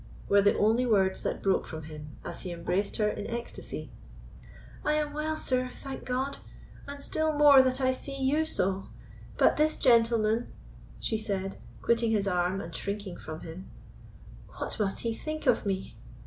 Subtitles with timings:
[0.27, 3.91] were the only words that broke from him as he embraced her in ecstasy.
[4.83, 6.39] "I am well, sir, thank God!
[6.87, 8.87] and still more that I see you so;
[9.37, 10.51] but this gentleman,"
[10.99, 13.69] she said, quitting his arm and shrinking from him,
[14.57, 15.95] "what must he think of me?"